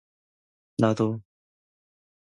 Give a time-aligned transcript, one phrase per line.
[0.81, 1.07] 나도!